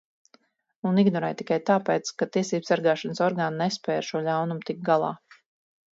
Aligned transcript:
Un 0.91 0.95
ignorē 1.01 1.29
tikai 1.41 1.59
tāpēc, 1.67 2.09
ka 2.21 2.29
tiesībsargāšanas 2.37 3.21
orgāni 3.29 3.63
nespēj 3.63 4.01
ar 4.01 4.09
šo 4.11 4.23
ļaunumu 4.31 4.69
tikt 4.71 4.83
galā. 4.93 5.17